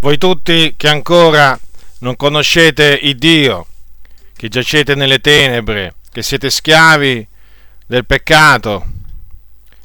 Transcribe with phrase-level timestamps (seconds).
[0.00, 1.58] voi tutti che ancora
[1.98, 3.66] non conoscete il Dio,
[4.34, 7.26] che giacete nelle tenebre, che siete schiavi
[7.86, 8.86] del peccato,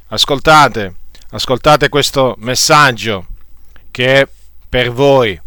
[0.08, 0.94] ascoltate,
[1.30, 3.26] ascoltate questo messaggio
[3.90, 4.28] che è
[4.66, 5.38] per voi.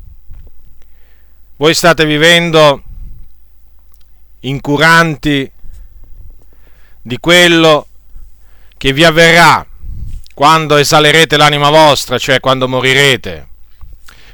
[1.56, 2.83] Voi state vivendo
[4.42, 5.51] incuranti
[7.01, 7.88] di quello
[8.78, 9.65] che vi avverrà
[10.36, 13.49] quando esalerete l'anima vostra, cioè quando morirete.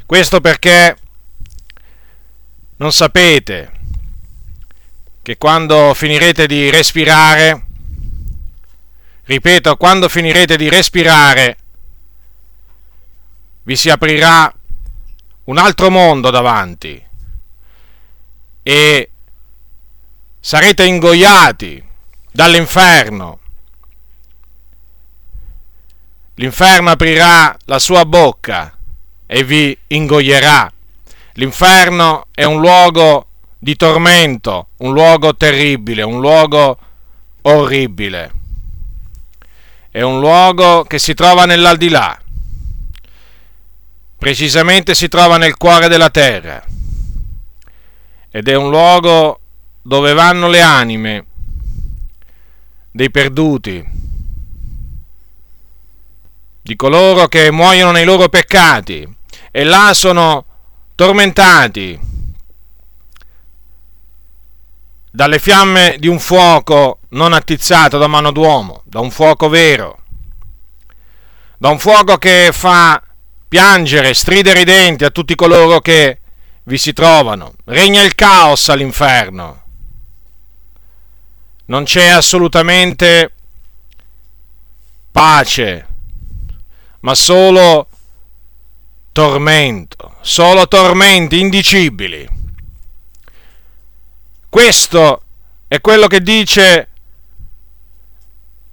[0.05, 0.95] Questo perché
[2.75, 3.71] non sapete
[5.23, 7.65] che quando finirete di respirare,
[9.23, 11.57] ripeto, quando finirete di respirare,
[13.63, 14.53] vi si aprirà
[15.45, 17.03] un altro mondo davanti
[18.61, 19.09] e
[20.39, 21.83] sarete ingoiati
[22.31, 23.39] dall'inferno.
[26.35, 28.74] L'inferno aprirà la sua bocca
[29.25, 30.71] e vi ingoierà.
[31.33, 36.77] L'inferno è un luogo di tormento, un luogo terribile, un luogo
[37.41, 38.31] orribile.
[39.89, 42.19] È un luogo che si trova nell'aldilà.
[44.17, 46.63] Precisamente si trova nel cuore della terra.
[48.29, 49.39] Ed è un luogo
[49.81, 51.25] dove vanno le anime
[52.91, 53.85] dei perduti,
[56.61, 59.14] di coloro che muoiono nei loro peccati
[59.57, 60.43] e là sono
[60.95, 61.97] tormentati
[65.09, 69.99] dalle fiamme di un fuoco non attizzato da mano d'uomo, da un fuoco vero,
[71.57, 73.01] da un fuoco che fa
[73.47, 76.19] piangere, stridere i denti a tutti coloro che
[76.63, 77.53] vi si trovano.
[77.63, 79.63] Regna il caos all'inferno
[81.67, 83.31] non c'è assolutamente
[85.13, 85.87] pace,
[86.99, 87.87] ma solo
[89.15, 92.27] tormento, solo tormenti indicibili.
[94.49, 95.21] Questo
[95.69, 96.89] è quello che dice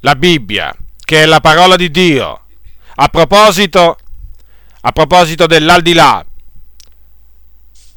[0.00, 0.74] la Bibbia,
[1.04, 2.46] che è la parola di Dio,
[2.96, 3.96] a proposito,
[4.80, 6.26] a proposito dell'aldilà,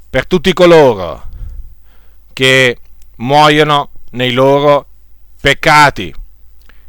[0.07, 1.29] per tutti coloro
[2.31, 2.77] che
[3.15, 4.85] muoiono nei loro
[5.41, 6.13] peccati.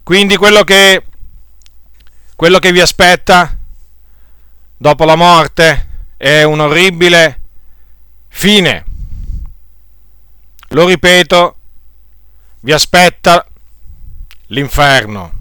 [0.03, 1.03] Quindi quello che,
[2.37, 3.56] quello che vi aspetta
[4.77, 7.41] dopo la morte è un orribile
[8.29, 8.85] fine.
[10.71, 11.57] Lo ripeto,
[12.61, 13.47] vi aspetta
[14.49, 15.33] l'inferno.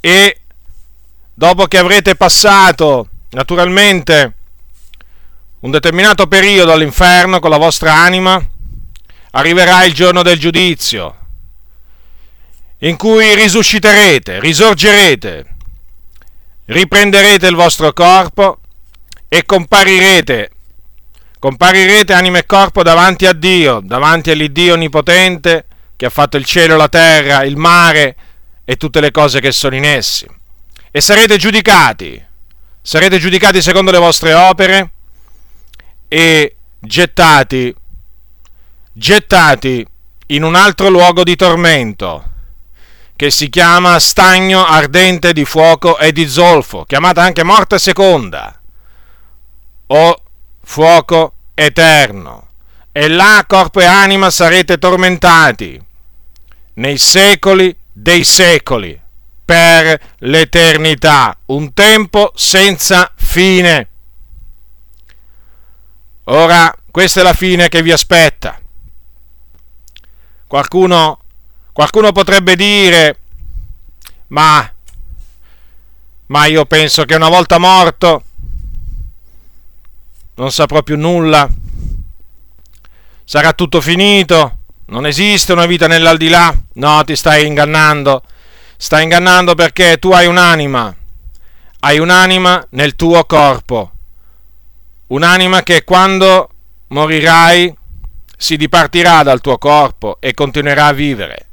[0.00, 0.40] E
[1.34, 4.34] dopo che avrete passato, naturalmente,
[5.60, 8.42] un determinato periodo all'inferno con la vostra anima,
[9.32, 11.16] arriverà il giorno del giudizio,
[12.78, 15.49] in cui risusciterete, risorgerete,
[16.70, 18.60] riprenderete il vostro corpo
[19.28, 20.50] e comparirete,
[21.38, 25.66] comparirete anima e corpo davanti a Dio, davanti all'Iddio onnipotente
[25.96, 28.16] che ha fatto il cielo, la terra, il mare
[28.64, 30.26] e tutte le cose che sono in essi.
[30.90, 32.24] E sarete giudicati,
[32.80, 34.90] sarete giudicati secondo le vostre opere
[36.08, 37.74] e gettati
[38.92, 39.86] gettati
[40.26, 42.29] in un altro luogo di tormento,
[43.20, 48.58] che si chiama stagno ardente di fuoco e di zolfo, chiamata anche morte seconda,
[49.88, 50.22] o
[50.62, 52.48] fuoco eterno.
[52.90, 55.78] E là corpo e anima sarete tormentati
[56.76, 58.98] nei secoli dei secoli,
[59.44, 63.88] per l'eternità, un tempo senza fine.
[66.24, 68.58] Ora, questa è la fine che vi aspetta.
[70.46, 71.18] Qualcuno,
[71.72, 73.18] qualcuno potrebbe dire,
[74.28, 74.72] ma,
[76.26, 78.24] ma io penso che una volta morto
[80.34, 81.48] non saprò più nulla,
[83.24, 86.52] sarà tutto finito, non esiste una vita nell'aldilà.
[86.74, 88.22] No, ti stai ingannando,
[88.76, 90.94] stai ingannando perché tu hai un'anima,
[91.80, 93.92] hai un'anima nel tuo corpo,
[95.08, 96.48] un'anima che quando
[96.88, 97.76] morirai
[98.36, 101.49] si dipartirà dal tuo corpo e continuerà a vivere,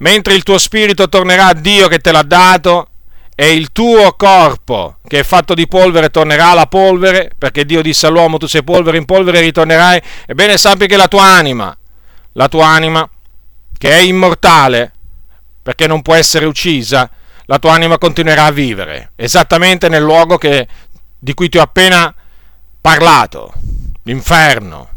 [0.00, 2.88] mentre il tuo spirito tornerà a Dio che te l'ha dato
[3.34, 8.06] e il tuo corpo, che è fatto di polvere, tornerà alla polvere, perché Dio disse
[8.06, 11.74] all'uomo tu sei polvere, in polvere ritornerai, ebbene sappi che la tua anima,
[12.32, 13.08] la tua anima,
[13.78, 14.92] che è immortale,
[15.62, 17.08] perché non può essere uccisa,
[17.46, 20.68] la tua anima continuerà a vivere, esattamente nel luogo che,
[21.18, 22.14] di cui ti ho appena
[22.78, 23.54] parlato,
[24.02, 24.88] l'inferno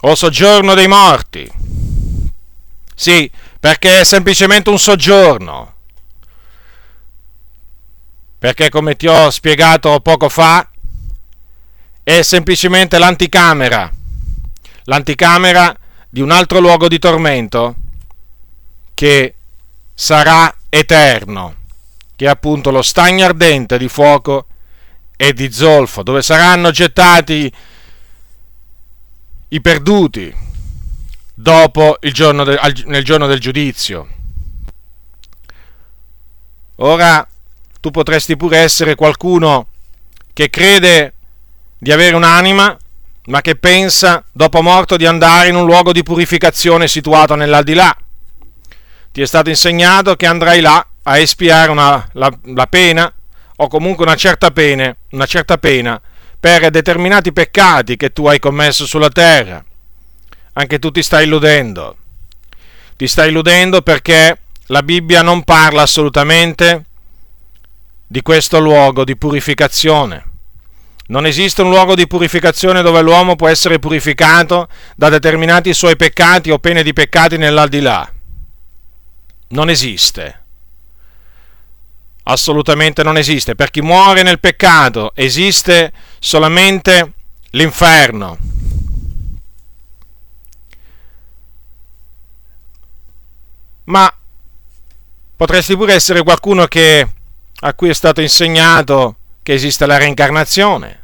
[0.00, 1.50] o soggiorno dei morti.
[2.94, 3.30] Sì,
[3.66, 5.74] perché è semplicemente un soggiorno.
[8.38, 10.70] Perché come ti ho spiegato poco fa,
[12.04, 13.90] è semplicemente l'anticamera,
[14.84, 15.76] l'anticamera
[16.08, 17.74] di un altro luogo di tormento
[18.94, 19.34] che
[19.92, 21.56] sarà eterno,
[22.14, 24.46] che è appunto lo stagno ardente di fuoco
[25.16, 27.52] e di zolfo, dove saranno gettati
[29.48, 30.45] i perduti
[31.38, 34.08] dopo il giorno de, nel giorno del giudizio.
[36.76, 37.26] Ora
[37.80, 39.68] tu potresti pure essere qualcuno
[40.32, 41.12] che crede
[41.78, 42.76] di avere un'anima,
[43.26, 47.94] ma che pensa dopo morto di andare in un luogo di purificazione situato nell'aldilà.
[49.12, 53.12] Ti è stato insegnato che andrai là a espiare una, la, la pena
[53.56, 56.00] o comunque una certa pena, una certa pena
[56.38, 59.64] per determinati peccati che tu hai commesso sulla terra.
[60.58, 61.96] Anche tu ti stai illudendo.
[62.96, 66.84] Ti stai illudendo perché la Bibbia non parla assolutamente
[68.06, 70.24] di questo luogo di purificazione.
[71.08, 76.50] Non esiste un luogo di purificazione dove l'uomo può essere purificato da determinati suoi peccati
[76.50, 78.10] o pene di peccati nell'aldilà.
[79.48, 80.40] Non esiste
[82.28, 83.54] assolutamente non esiste.
[83.54, 87.12] Per chi muore nel peccato esiste solamente
[87.50, 88.36] l'inferno.
[93.86, 94.12] Ma
[95.36, 97.08] potresti pure essere qualcuno che,
[97.60, 101.02] a cui è stato insegnato che esiste la reincarnazione.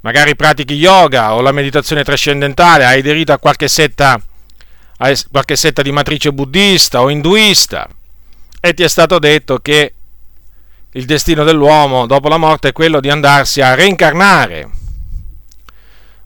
[0.00, 4.20] Magari pratichi yoga o la meditazione trascendentale, hai aderito a qualche setta,
[4.98, 7.88] a qualche setta di matrice buddista o induista
[8.64, 9.94] e ti è stato detto che
[10.92, 14.70] il destino dell'uomo dopo la morte è quello di andarsi a reincarnare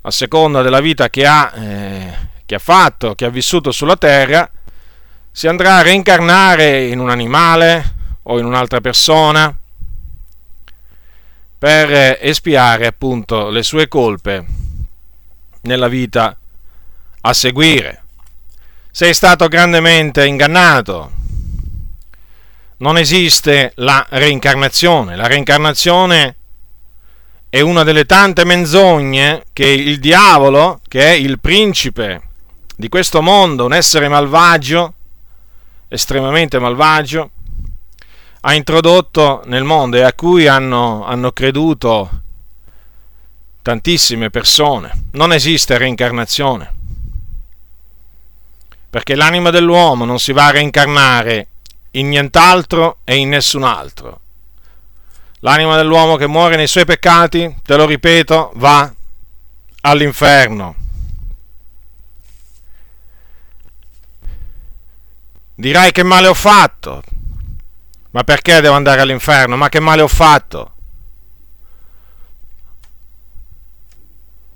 [0.03, 2.15] a seconda della vita che ha, eh,
[2.47, 4.49] che ha fatto, che ha vissuto sulla terra,
[5.31, 9.55] si andrà a reincarnare in un animale o in un'altra persona
[11.59, 14.47] per espiare appunto le sue colpe
[15.63, 16.37] nella vita
[17.21, 18.05] a seguire.
[18.91, 21.13] Sei stato grandemente ingannato
[22.79, 25.17] non esiste la reincarnazione.
[25.17, 26.37] La reincarnazione
[27.49, 32.26] è una delle tante menzogne che il diavolo, che è il principe
[32.77, 34.93] di questo mondo, un essere malvagio,
[35.89, 37.31] estremamente malvagio,
[38.41, 42.23] ha introdotto nel mondo e a cui hanno, hanno creduto
[43.63, 45.07] tantissime persone.
[45.13, 46.75] Non esiste reincarnazione,
[48.91, 51.49] perché l'anima dell'uomo non si va a reincarnare
[51.93, 54.21] in nient'altro e in nessun altro.
[55.41, 58.93] L'anima dell'uomo che muore nei suoi peccati, te lo ripeto, va
[59.81, 60.86] all'inferno.
[65.57, 67.03] Dirai che male ho fatto.
[68.11, 69.57] Ma perché devo andare all'inferno?
[69.57, 70.75] Ma che male ho fatto?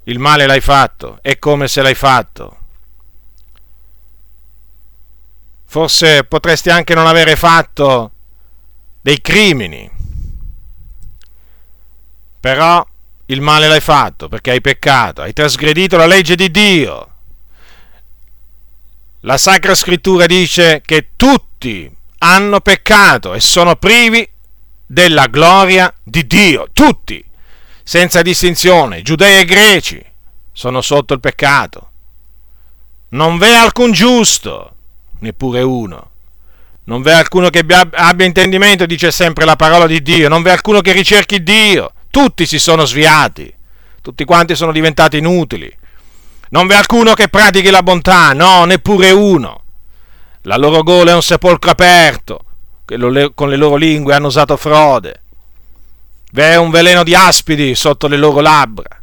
[0.04, 2.60] Il male l'hai fatto, è come se l'hai fatto.
[5.70, 8.10] forse potresti anche non avere fatto
[9.00, 9.88] dei crimini,
[12.40, 12.84] però
[13.26, 17.09] il male l'hai fatto perché hai peccato, hai trasgredito la legge di Dio.
[19.24, 24.26] La Sacra Scrittura dice che tutti hanno peccato e sono privi
[24.86, 27.22] della gloria di Dio, tutti,
[27.82, 30.02] senza distinzione, giudei e greci,
[30.52, 31.90] sono sotto il peccato.
[33.10, 34.76] Non v'è alcun giusto,
[35.18, 36.10] neppure uno.
[36.84, 40.80] Non v'è alcuno che abbia intendimento, dice sempre la parola di Dio, non v'è alcuno
[40.80, 43.54] che ricerchi Dio, tutti si sono sviati,
[44.00, 45.76] tutti quanti sono diventati inutili.
[46.50, 49.62] Non v'è alcuno che pratichi la bontà, no, neppure uno.
[50.42, 52.40] La loro gola è un sepolcro aperto,
[53.34, 55.22] con le loro lingue hanno usato frode.
[56.32, 59.00] V'è un veleno di aspidi sotto le loro labbra.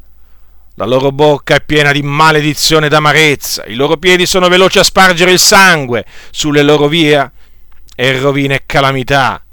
[0.75, 4.83] La loro bocca è piena di maledizione ed amarezza, i loro piedi sono veloci a
[4.83, 7.31] spargere il sangue, sulle loro vie
[7.95, 9.43] e rovina e calamità,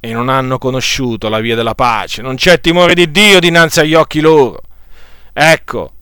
[0.00, 3.92] e non hanno conosciuto la via della pace, non c'è timore di Dio dinanzi agli
[3.92, 4.62] occhi loro.
[5.34, 5.92] Ecco,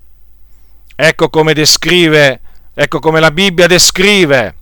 [1.00, 2.40] ecco come descrive,
[2.74, 4.56] ecco come la Bibbia descrive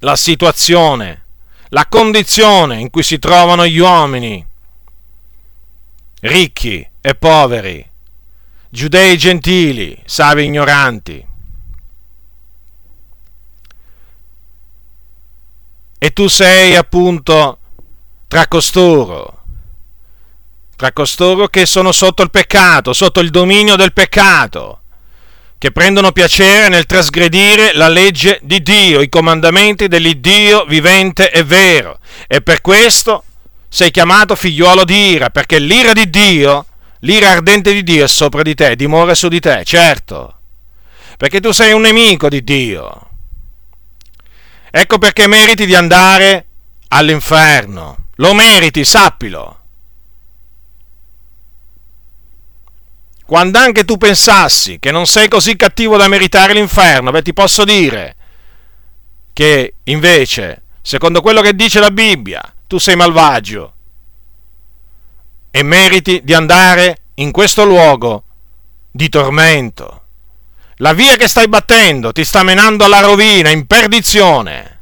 [0.00, 1.26] la situazione,
[1.68, 4.44] la condizione in cui si trovano gli uomini,
[6.22, 7.88] ricchi e poveri,
[8.68, 11.24] giudei gentili, savi ignoranti.
[15.96, 17.58] E tu sei appunto
[18.26, 19.44] tra costoro,
[20.74, 24.79] tra costoro che sono sotto il peccato, sotto il dominio del peccato,
[25.60, 31.98] che prendono piacere nel trasgredire la legge di Dio, i comandamenti dell'Iddio vivente e vero.
[32.26, 33.24] E per questo
[33.68, 36.64] sei chiamato figliuolo di ira, perché l'ira di Dio
[37.00, 40.38] l'ira ardente di Dio è sopra di te, dimora su di te, certo,
[41.18, 43.08] perché tu sei un nemico di Dio.
[44.70, 46.46] Ecco perché meriti di andare
[46.88, 48.06] all'inferno.
[48.14, 49.59] Lo meriti, sappilo.
[53.30, 57.62] Quando anche tu pensassi che non sei così cattivo da meritare l'inferno, beh, ti posso
[57.62, 58.16] dire
[59.32, 63.74] che invece, secondo quello che dice la Bibbia, tu sei malvagio
[65.52, 68.24] e meriti di andare in questo luogo
[68.90, 70.06] di tormento.
[70.78, 74.80] La via che stai battendo ti sta menando alla rovina, in perdizione.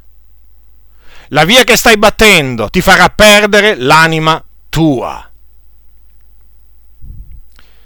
[1.27, 5.28] La via che stai battendo ti farà perdere l'anima tua.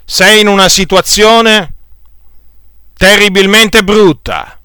[0.04, 1.74] Sei in una situazione
[2.94, 4.58] terribilmente brutta,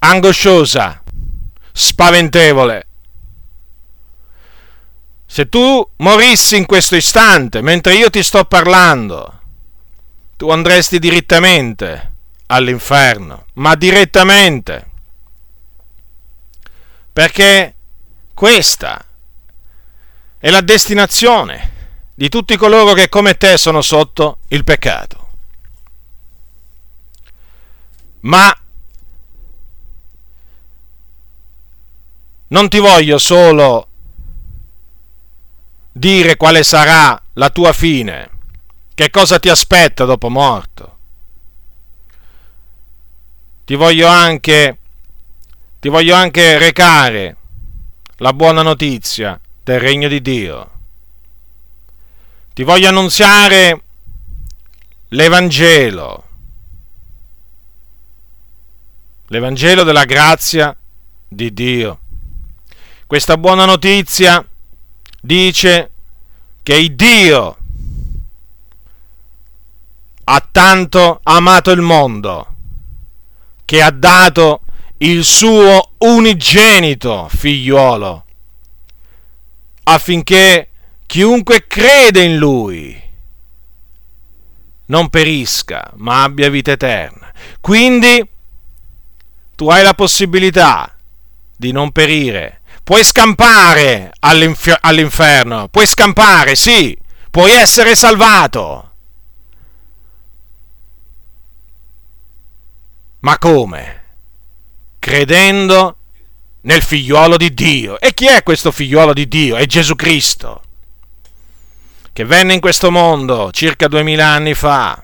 [0.00, 1.02] angosciosa,
[1.72, 2.86] spaventevole.
[5.26, 9.40] Se tu morissi in questo istante, mentre io ti sto parlando,
[10.36, 12.12] tu andresti direttamente
[12.46, 14.86] all'inferno, ma direttamente.
[17.12, 17.74] Perché
[18.32, 19.04] questa
[20.38, 21.76] è la destinazione
[22.18, 25.28] di tutti coloro che come te sono sotto il peccato.
[28.22, 28.52] Ma
[32.48, 33.86] non ti voglio solo
[35.92, 38.30] dire quale sarà la tua fine,
[38.94, 40.96] che cosa ti aspetta dopo morto
[43.68, 44.78] ti voglio anche,
[45.78, 47.36] ti voglio anche recare
[48.16, 50.77] la buona notizia del regno di Dio.
[52.58, 53.82] Ti voglio annunziare
[55.10, 56.24] l'Evangelo,
[59.26, 60.76] l'Evangelo della grazia
[61.28, 62.00] di Dio.
[63.06, 64.44] Questa buona notizia
[65.20, 65.92] dice
[66.64, 67.56] che Dio
[70.24, 72.56] ha tanto amato il mondo
[73.64, 74.62] che ha dato
[74.96, 78.24] il suo unigenito figliuolo,
[79.84, 80.67] affinché
[81.08, 83.02] chiunque crede in lui
[84.86, 87.32] non perisca, ma abbia vita eterna.
[87.60, 88.28] Quindi
[89.56, 90.96] tu hai la possibilità
[91.56, 96.96] di non perire, puoi scampare all'inferno, puoi scampare, sì,
[97.30, 98.88] puoi essere salvato
[103.20, 104.04] Ma come?
[104.98, 105.96] Credendo
[106.62, 107.98] nel figliuolo di Dio.
[107.98, 109.56] E chi è questo figliuolo di Dio?
[109.56, 110.62] È Gesù Cristo,
[112.18, 115.00] che venne in questo mondo circa duemila anni fa.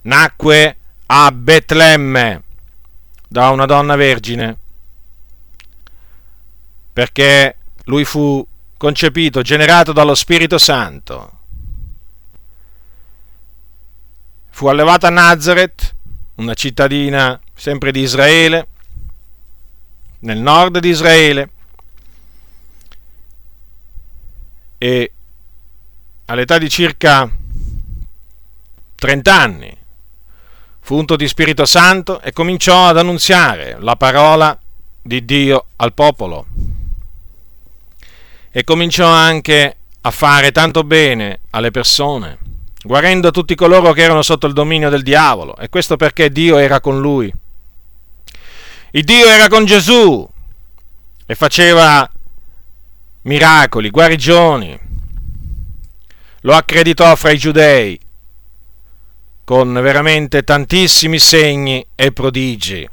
[0.00, 2.42] Nacque a Betlemme
[3.28, 4.56] da una donna vergine,
[6.90, 8.42] perché lui fu
[8.78, 11.40] concepito, generato dallo Spirito Santo.
[14.48, 15.94] Fu allevato a Nazareth
[16.36, 18.68] una cittadina sempre di Israele,
[20.20, 21.50] nel nord di Israele,
[24.78, 25.12] e
[26.26, 27.30] all'età di circa
[28.94, 29.76] 30 anni
[30.80, 34.58] fu unto di Spirito Santo e cominciò ad annunziare la parola
[35.02, 36.46] di Dio al popolo.
[38.50, 42.44] E cominciò anche a fare tanto bene alle persone
[42.84, 45.56] guarendo tutti coloro che erano sotto il dominio del diavolo.
[45.56, 47.32] E questo perché Dio era con lui.
[48.90, 50.28] Il Dio era con Gesù
[51.26, 52.08] e faceva
[53.22, 54.83] miracoli, guarigioni.
[56.44, 57.98] Lo accreditò fra i giudei
[59.44, 62.88] con veramente tantissimi segni e prodigi.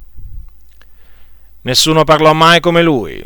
[1.61, 3.23] Nessuno parlò mai come lui.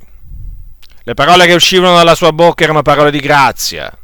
[1.03, 3.96] Le parole che uscivano dalla sua bocca erano parole di grazia,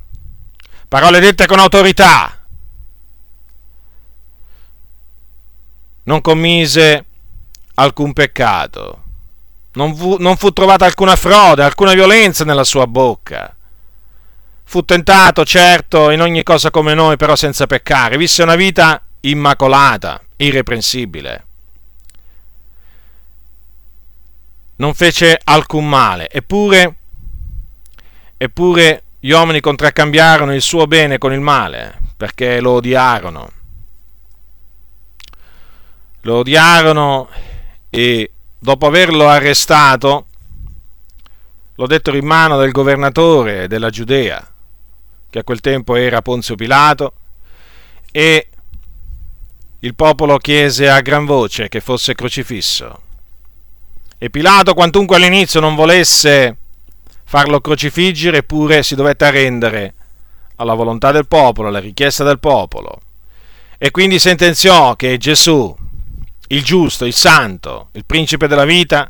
[0.88, 2.36] parole dette con autorità
[6.04, 7.06] non commise
[7.76, 9.04] alcun peccato,
[9.74, 13.56] non fu, non fu trovata alcuna frode, alcuna violenza nella sua bocca.
[14.72, 18.16] Fu tentato, certo, in ogni cosa come noi, però senza peccare.
[18.16, 21.46] Visse una vita immacolata, irreprensibile.
[24.78, 26.96] Non fece alcun male, eppure,
[28.38, 33.52] eppure gli uomini contraccambiarono il suo bene con il male, perché lo odiarono
[36.22, 37.28] lo odiarono
[37.90, 40.28] e dopo averlo arrestato
[41.76, 44.51] lo dettero in mano del governatore della Giudea,
[45.32, 47.14] che a quel tempo era Ponzio Pilato,
[48.12, 48.50] e
[49.80, 53.02] il popolo chiese a gran voce che fosse crocifisso.
[54.20, 56.58] E Pilato, quantunque all'inizio non volesse
[57.24, 59.94] farlo crocifiggere, eppure si dovette arrendere
[60.58, 63.00] alla volontà del popolo, alla richiesta del popolo,
[63.78, 65.76] e quindi sentenziò che Gesù,
[66.50, 69.10] il giusto, il santo, il principe della vita,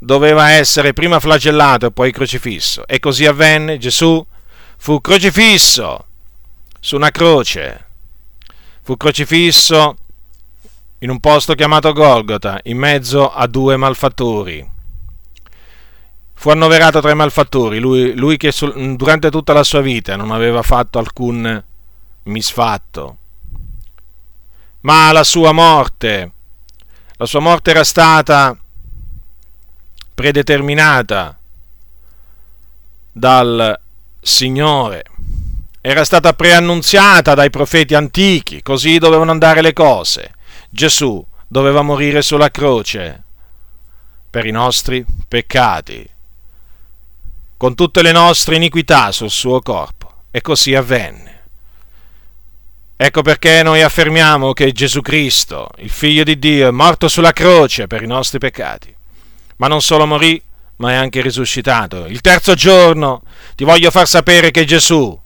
[0.00, 2.86] doveva essere prima flagellato e poi crocifisso.
[2.86, 4.26] E così avvenne, Gesù
[4.82, 6.06] fu crocifisso
[6.80, 7.86] su una croce,
[8.80, 9.94] fu crocifisso
[11.00, 14.66] in un posto chiamato Golgota, in mezzo a due malfattori.
[16.32, 18.54] Fu annoverato tra i malfattori, lui, lui che
[18.96, 21.62] durante tutta la sua vita non aveva fatto alcun
[22.22, 23.18] misfatto.
[24.80, 26.32] Ma la sua morte,
[27.16, 28.58] la sua morte era stata
[30.14, 31.38] predeterminata
[33.12, 33.78] dal
[34.20, 35.04] Signore,
[35.80, 40.34] era stata preannunziata dai profeti antichi, così dovevano andare le cose.
[40.68, 43.24] Gesù doveva morire sulla croce
[44.28, 46.08] per i nostri peccati,
[47.56, 51.28] con tutte le nostre iniquità sul suo corpo, e così avvenne.
[52.96, 57.86] Ecco perché noi affermiamo che Gesù Cristo, il Figlio di Dio, è morto sulla croce
[57.86, 58.94] per i nostri peccati,
[59.56, 60.40] ma non solo morì,
[60.76, 62.04] ma è anche risuscitato.
[62.04, 63.22] Il terzo giorno
[63.60, 65.20] ti voglio far sapere che Gesù,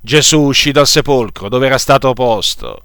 [0.00, 2.84] Gesù uscì dal sepolcro dove era stato posto,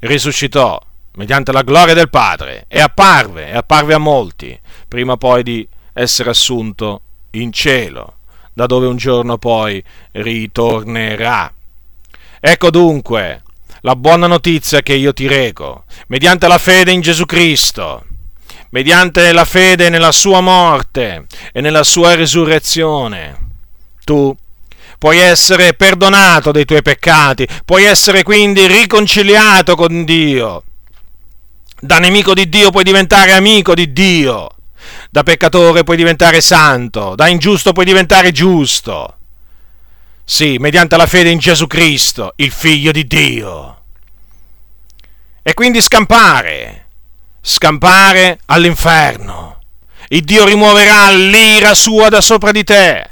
[0.00, 0.80] risuscitò
[1.16, 4.58] mediante la gloria del Padre e apparve, e apparve a molti,
[4.88, 8.20] prima poi di essere assunto in cielo,
[8.54, 11.52] da dove un giorno poi ritornerà.
[12.40, 13.42] Ecco dunque
[13.82, 18.06] la buona notizia che io ti reco, mediante la fede in Gesù Cristo,
[18.70, 23.44] mediante la fede nella sua morte e nella sua risurrezione.
[24.08, 24.34] Tu
[24.96, 30.62] puoi essere perdonato dei tuoi peccati, puoi essere quindi riconciliato con Dio.
[31.78, 34.48] Da nemico di Dio puoi diventare amico di Dio.
[35.10, 39.18] Da peccatore puoi diventare santo, da ingiusto puoi diventare giusto.
[40.24, 43.82] Sì, mediante la fede in Gesù Cristo, il Figlio di Dio.
[45.42, 46.86] E quindi scampare,
[47.42, 49.58] scampare all'inferno.
[50.08, 53.10] Il Dio rimuoverà l'ira sua da sopra di te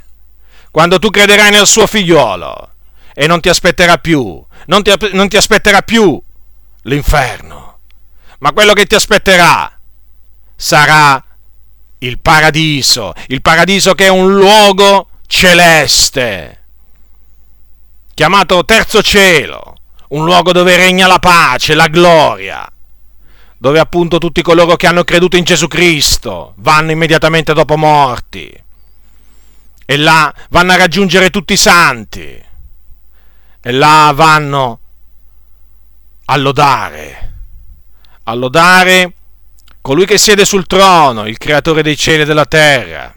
[0.77, 2.73] quando tu crederai nel suo figliolo
[3.15, 6.21] e non ti aspetterà più, non ti, non ti aspetterà più
[6.83, 7.79] l'inferno,
[8.41, 9.73] ma quello che ti aspetterà
[10.55, 11.25] sarà
[12.01, 16.65] il paradiso, il paradiso che è un luogo celeste,
[18.13, 19.77] chiamato terzo cielo,
[20.09, 22.71] un luogo dove regna la pace, la gloria,
[23.57, 28.65] dove appunto tutti coloro che hanno creduto in Gesù Cristo vanno immediatamente dopo morti
[29.87, 32.45] e là vanno a raggiungere tutti i santi
[33.61, 34.81] e là vanno
[36.27, 37.35] a lodare,
[38.25, 39.15] a lodare
[39.81, 43.15] colui che siede sul trono, il creatore dei cieli e della terra,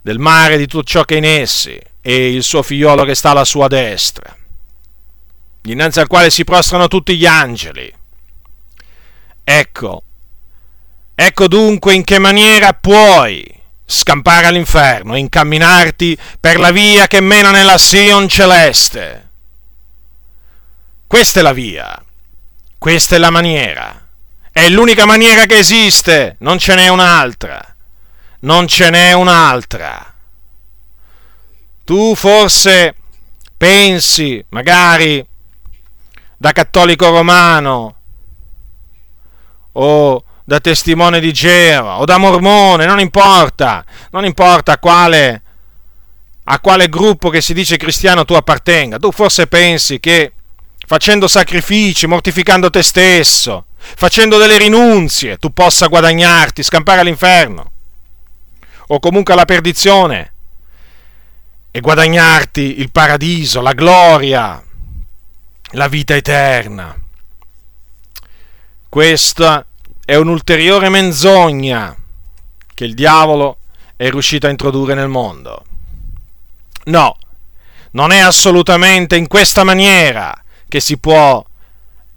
[0.00, 3.16] del mare e di tutto ciò che è in essi, e il suo figliolo che
[3.16, 4.34] sta alla sua destra,
[5.60, 7.92] dinanzi al quale si prostrano tutti gli angeli.
[9.42, 10.02] Ecco,
[11.16, 13.59] ecco dunque in che maniera puoi
[13.90, 19.28] scampare all'inferno incamminarti per la via che mena nella Sion celeste.
[21.06, 22.02] Questa è la via,
[22.78, 24.08] questa è la maniera,
[24.52, 27.60] è l'unica maniera che esiste, non ce n'è un'altra,
[28.40, 30.14] non ce n'è un'altra.
[31.84, 32.94] Tu forse
[33.56, 35.26] pensi, magari
[36.36, 38.00] da cattolico romano,
[39.72, 45.42] o da testimone di Geova o da mormone, non importa, non importa a quale,
[46.42, 48.98] a quale gruppo che si dice cristiano tu appartenga.
[48.98, 50.32] Tu forse pensi che
[50.88, 57.70] facendo sacrifici, mortificando te stesso, facendo delle rinunzie, tu possa guadagnarti, scampare all'inferno
[58.88, 60.32] o comunque alla perdizione
[61.70, 64.60] e guadagnarti il paradiso, la gloria,
[65.74, 66.92] la vita eterna.
[68.88, 69.64] Questa
[70.10, 71.94] è un'ulteriore menzogna
[72.74, 73.58] che il diavolo
[73.94, 75.64] è riuscito a introdurre nel mondo.
[76.86, 77.16] No,
[77.92, 81.44] non è assolutamente in questa maniera che si può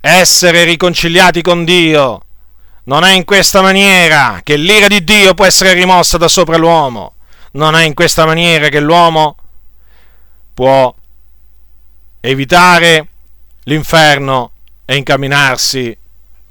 [0.02, 2.24] essere riconciliati con Dio.
[2.86, 7.14] Non è in questa maniera che l'ira di Dio può essere rimossa da sopra l'uomo.
[7.52, 9.36] Non è in questa maniera che l'uomo
[10.52, 10.92] può
[12.22, 13.08] evitare
[13.66, 14.50] l'inferno
[14.84, 15.96] e incamminarsi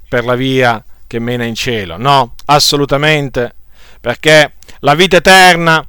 [0.08, 1.98] per la via che mena in cielo.
[1.98, 3.54] No, assolutamente,
[4.00, 5.86] perché la vita eterna,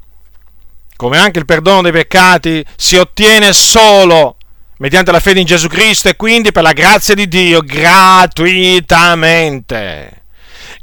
[0.96, 4.36] come anche il perdono dei peccati, si ottiene solo
[4.78, 10.24] mediante la fede in Gesù Cristo e quindi per la grazia di Dio gratuitamente.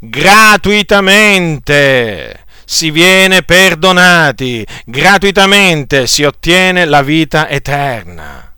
[0.00, 2.40] Gratuitamente.
[2.64, 8.52] si viene perdonati, gratuitamente si ottiene la vita eterna.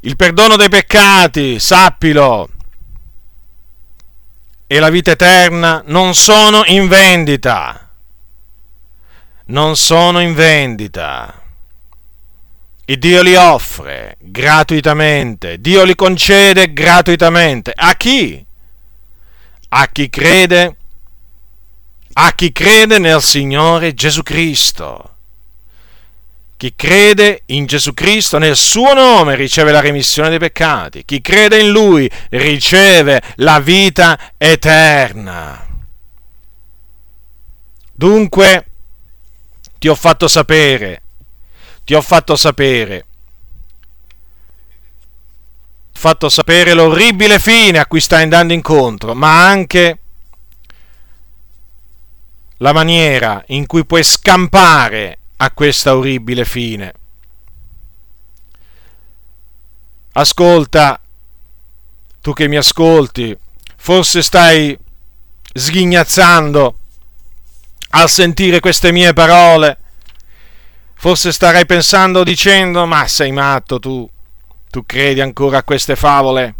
[0.00, 2.50] Il perdono dei peccati, sappilo,
[4.70, 7.90] e la vita eterna non sono in vendita.
[9.46, 11.42] Non sono in vendita.
[12.84, 17.72] Il Dio li offre gratuitamente, Dio li concede gratuitamente.
[17.74, 18.44] A chi?
[19.70, 20.76] A chi crede?
[22.12, 25.16] A chi crede nel Signore Gesù Cristo.
[26.58, 31.04] Chi crede in Gesù Cristo nel suo nome riceve la remissione dei peccati.
[31.04, 35.64] Chi crede in Lui riceve la vita eterna.
[37.92, 38.66] Dunque,
[39.78, 41.02] ti ho fatto sapere,
[41.84, 43.06] ti ho fatto sapere,
[45.92, 49.98] fatto sapere l'orribile fine a cui stai andando incontro, ma anche
[52.56, 56.92] la maniera in cui puoi scampare a questa orribile fine.
[60.12, 61.00] Ascolta,
[62.20, 63.36] tu che mi ascolti,
[63.76, 64.76] forse stai
[65.52, 66.78] sghignazzando
[67.90, 69.78] al sentire queste mie parole.
[70.94, 74.08] Forse starai pensando dicendo, ma sei matto tu,
[74.70, 76.56] tu credi ancora a queste favole?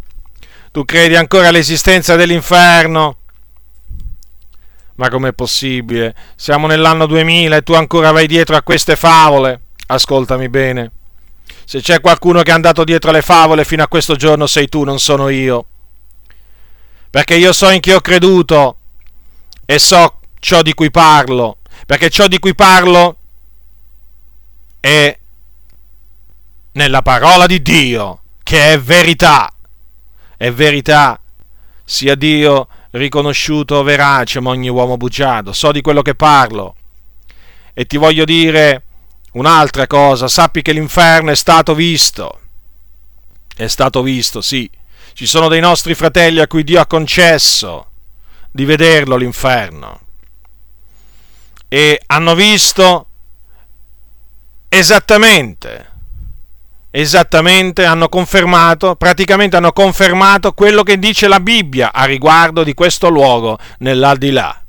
[0.71, 3.18] Tu credi ancora all'esistenza dell'inferno?
[4.99, 6.15] Ma com'è possibile?
[6.35, 9.61] Siamo nell'anno 2000 e tu ancora vai dietro a queste favole?
[9.87, 10.91] Ascoltami bene.
[11.65, 14.83] Se c'è qualcuno che è andato dietro alle favole fino a questo giorno sei tu,
[14.83, 15.67] non sono io.
[17.11, 18.77] Perché io so in chi ho creduto
[19.65, 21.59] e so ciò di cui parlo.
[21.87, 23.17] Perché ciò di cui parlo
[24.81, 25.17] è
[26.73, 29.53] nella parola di Dio, che è verità.
[30.37, 31.21] È verità.
[31.85, 35.53] Sia Dio riconosciuto verace, ma ogni uomo bugiardo.
[35.53, 36.75] So di quello che parlo.
[37.73, 38.83] E ti voglio dire
[39.33, 42.41] un'altra cosa, sappi che l'inferno è stato visto.
[43.55, 44.71] È stato visto, sì.
[45.13, 47.91] Ci sono dei nostri fratelli a cui Dio ha concesso
[48.51, 50.01] di vederlo l'inferno.
[51.69, 53.07] E hanno visto
[54.69, 55.97] esattamente
[56.91, 63.09] esattamente hanno confermato, praticamente hanno confermato quello che dice la Bibbia a riguardo di questo
[63.09, 64.63] luogo nell'aldilà.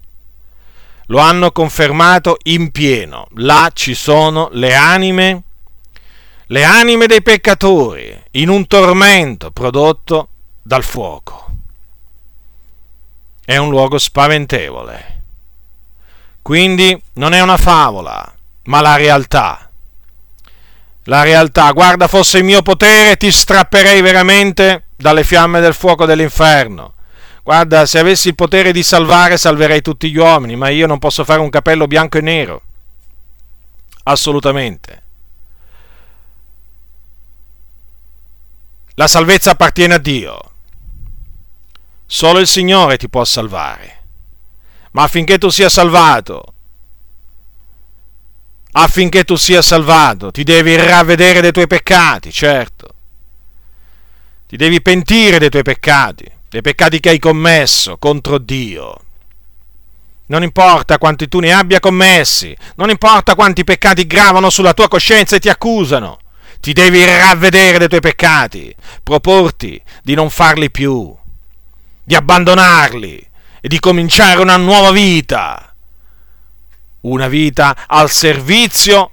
[1.08, 3.28] Lo hanno confermato in pieno.
[3.36, 5.44] Là ci sono le anime,
[6.48, 10.30] le anime dei peccatori, in un tormento prodotto
[10.62, 11.48] dal fuoco.
[13.44, 15.24] È un luogo spaventevole.
[16.44, 18.34] Quindi non è una favola,
[18.66, 19.69] ma la realtà
[21.04, 21.72] la realtà.
[21.72, 26.94] Guarda, fosse il mio potere, ti strapperei veramente dalle fiamme del fuoco dell'inferno.
[27.44, 31.24] Guarda, se avessi il potere di salvare, salverei tutti gli uomini, ma io non posso
[31.24, 32.62] fare un capello bianco e nero.
[34.04, 35.04] Assolutamente.
[38.96, 40.52] La salvezza appartiene a Dio.
[42.06, 43.98] Solo il Signore ti può salvare.
[44.92, 46.54] Ma affinché tu sia salvato,
[48.84, 50.32] affinché tu sia salvato.
[50.32, 52.88] Ti devi ravvedere dei tuoi peccati, certo.
[54.48, 59.02] Ti devi pentire dei tuoi peccati, dei peccati che hai commesso contro Dio.
[60.28, 65.36] Non importa quanti tu ne abbia commessi, non importa quanti peccati gravano sulla tua coscienza
[65.36, 66.20] e ti accusano.
[66.60, 71.16] Ti devi ravvedere dei tuoi peccati, proporti di non farli più,
[72.04, 73.28] di abbandonarli
[73.62, 75.69] e di cominciare una nuova vita
[77.02, 79.12] una vita al servizio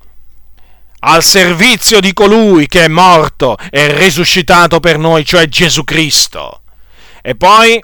[1.09, 6.63] al servizio di colui che è morto e risuscitato per noi, cioè Gesù Cristo.
[7.23, 7.81] E poi,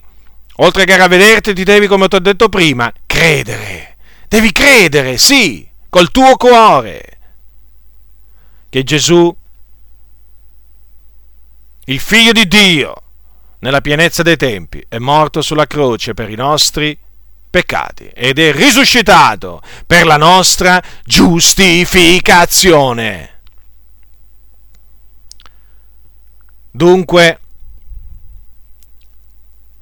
[0.57, 3.97] oltre che ravvederti, ti devi, come ti ho detto prima, credere.
[4.27, 7.19] Devi credere, sì, col tuo cuore,
[8.69, 9.35] che Gesù,
[11.85, 12.95] il figlio di Dio,
[13.61, 16.99] nella pienezza dei tempi, è morto sulla croce per i nostri
[17.53, 23.41] peccati ed è risuscitato per la nostra giustificazione.
[26.71, 27.41] Dunque,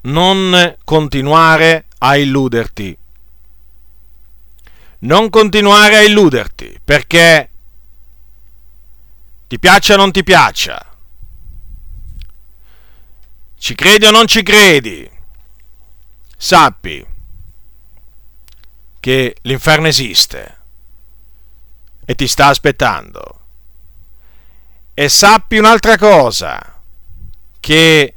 [0.02, 2.98] non continuare a illuderti.
[5.02, 7.50] Non continuare a illuderti perché
[9.46, 10.84] ti piaccia o non ti piaccia,
[13.56, 15.08] ci credi o non ci credi,
[16.36, 17.06] sappi
[19.00, 20.58] che l'inferno esiste
[22.04, 23.38] e ti sta aspettando.
[24.94, 26.82] E sappi un'altra cosa,
[27.58, 28.14] che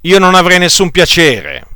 [0.00, 1.66] io non avrei nessun piacere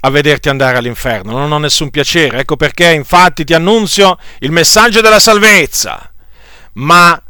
[0.00, 2.40] a vederti andare all'inferno, non ho nessun piacere.
[2.40, 6.12] Ecco perché infatti ti annunzio il messaggio della salvezza.
[6.74, 7.20] Ma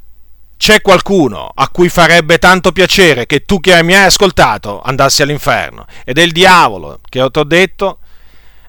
[0.57, 5.87] c'è qualcuno a cui farebbe tanto piacere che tu che mi hai ascoltato andassi all'inferno.
[6.05, 7.99] Ed è il diavolo, che ti ho detto,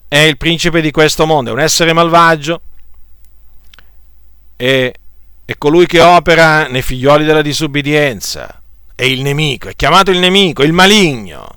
[0.08, 2.62] è il principe di questo mondo, è un essere malvagio,
[4.56, 4.91] è,
[5.45, 8.62] è colui che opera nei figlioli della disubbidienza,
[8.93, 11.56] è il nemico, è chiamato il nemico, il maligno.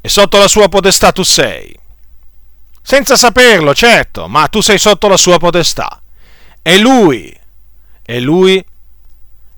[0.00, 1.74] E sotto la sua potestà tu sei.
[2.82, 6.02] Senza saperlo, certo, ma tu sei sotto la sua potestà.
[6.60, 7.34] E lui,
[8.04, 8.62] e lui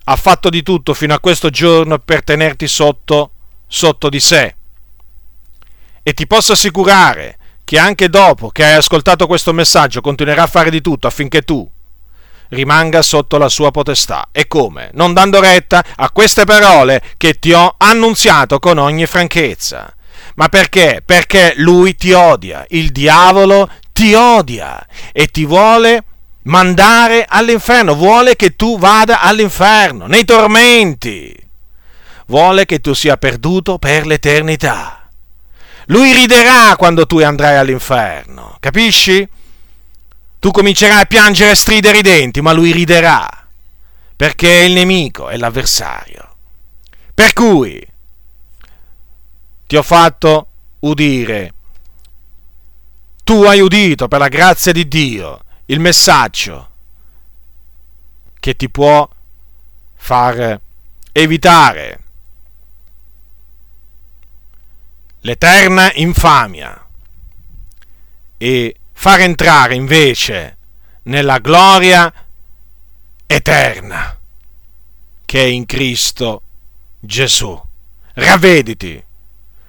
[0.08, 3.30] ha fatto di tutto fino a questo giorno per tenerti sotto,
[3.66, 4.54] sotto di sé.
[6.02, 10.70] E ti posso assicurare che anche dopo che hai ascoltato questo messaggio continuerà a fare
[10.70, 11.68] di tutto affinché tu
[12.50, 14.28] rimanga sotto la sua potestà.
[14.30, 14.90] E come?
[14.92, 19.92] Non dando retta a queste parole che ti ho annunziato con ogni franchezza.
[20.36, 21.02] Ma perché?
[21.04, 26.04] Perché lui ti odia, il diavolo ti odia e ti vuole
[26.46, 31.34] mandare all'inferno, vuole che tu vada all'inferno, nei tormenti,
[32.26, 35.08] vuole che tu sia perduto per l'eternità.
[35.86, 39.28] Lui riderà quando tu andrai all'inferno, capisci?
[40.38, 43.28] Tu comincerai a piangere e stridere i denti, ma lui riderà,
[44.14, 46.34] perché è il nemico, è l'avversario.
[47.14, 47.84] Per cui
[49.66, 50.48] ti ho fatto
[50.80, 51.52] udire,
[53.24, 56.70] tu hai udito per la grazia di Dio il messaggio
[58.38, 59.08] che ti può
[59.94, 60.60] far
[61.12, 62.00] evitare
[65.20, 66.86] l'eterna infamia
[68.38, 70.56] e far entrare invece
[71.04, 72.12] nella gloria
[73.26, 74.18] eterna
[75.24, 76.42] che è in Cristo
[77.00, 77.60] Gesù.
[78.14, 79.02] Ravvediti,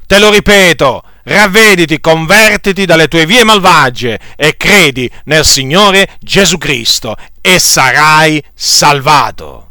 [0.06, 7.16] te lo ripeto, ravvediti, convertiti dalle tue vie malvagie e credi nel Signore Gesù Cristo
[7.42, 9.67] e sarai salvato.